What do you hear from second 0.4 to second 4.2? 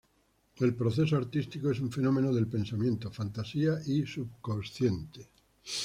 El proceso artístico es un fenómeno del pensamiento, fantasía y